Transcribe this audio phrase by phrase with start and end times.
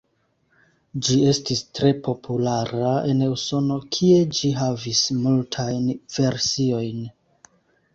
[1.07, 7.11] Ĝi estis tre populara en Usono, kie ĝi havis multajn versiojn.